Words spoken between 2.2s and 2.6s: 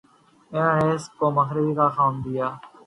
دے دیا